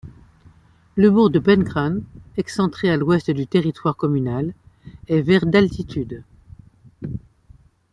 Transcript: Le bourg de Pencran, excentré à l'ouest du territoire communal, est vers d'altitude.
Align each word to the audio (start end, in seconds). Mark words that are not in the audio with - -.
Le 0.95 1.11
bourg 1.11 1.29
de 1.29 1.37
Pencran, 1.37 1.97
excentré 2.35 2.89
à 2.89 2.97
l'ouest 2.97 3.29
du 3.29 3.45
territoire 3.45 3.95
communal, 3.95 4.55
est 5.07 5.21
vers 5.21 5.45
d'altitude. 5.45 6.23